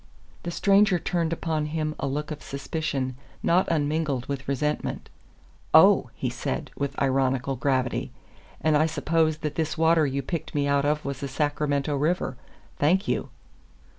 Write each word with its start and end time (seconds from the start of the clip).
The 0.41 0.49
stranger 0.49 0.97
turned 0.97 1.31
upon 1.31 1.67
him 1.67 1.93
a 1.99 2.07
look 2.07 2.31
of 2.31 2.41
suspicion 2.41 3.15
not 3.43 3.67
unmingled 3.69 4.25
with 4.25 4.47
resentment. 4.47 5.11
"Oh!" 5.75 6.09
he 6.15 6.27
said, 6.27 6.71
with 6.75 6.99
ironical 6.99 7.55
gravity, 7.55 8.11
"and 8.61 8.75
I 8.75 8.87
suppose 8.87 9.37
that 9.45 9.53
this 9.53 9.77
water 9.77 10.07
you 10.07 10.23
picked 10.23 10.55
me 10.55 10.67
out 10.67 10.85
of 10.85 11.05
was 11.05 11.19
the 11.19 11.27
Sacramento 11.27 11.95
River. 11.95 12.35
Thank 12.79 13.07
you!" 13.07 13.29